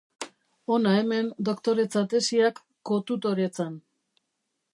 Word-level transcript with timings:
Hona 0.75 0.93
hemen 0.99 1.29
doktoretza-tesiak 1.49 2.63
kotutoretzan. 2.93 3.79